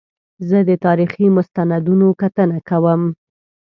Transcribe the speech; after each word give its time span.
زه 0.49 0.57
د 0.69 0.71
تاریخي 0.85 1.25
مستندونو 1.35 2.07
کتنه 2.21 2.57
کوم. 2.69 3.01